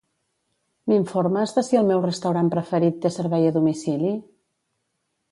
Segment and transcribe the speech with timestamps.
[0.91, 4.15] M'informes de si el meu restaurant preferit té servei a domicili?